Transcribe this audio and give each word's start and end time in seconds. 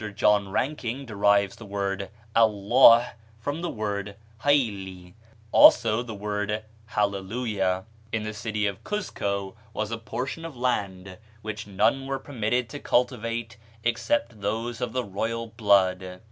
John 0.15 0.49
Ranking 0.49 1.05
derives 1.05 1.57
the 1.57 1.65
word 1.67 2.09
Allah 2.35 3.13
from 3.39 3.61
the 3.61 3.69
word 3.69 4.15
Haylli, 4.43 5.13
also 5.51 6.01
the 6.01 6.15
word 6.15 6.63
Halle 6.87 7.21
lujah. 7.21 7.85
In 8.11 8.23
the 8.23 8.33
city 8.33 8.65
of 8.65 8.83
Cuzco 8.83 9.53
was 9.73 9.91
a 9.91 9.99
portion 9.99 10.43
of 10.43 10.57
land 10.57 11.19
which 11.43 11.67
none 11.67 12.07
were 12.07 12.17
permitted 12.17 12.67
to 12.69 12.79
cultivate 12.79 13.57
except 13.83 14.41
those 14.41 14.81
of 14.81 14.91
the 14.93 15.03
royal 15.03 15.45
blood. 15.45 16.19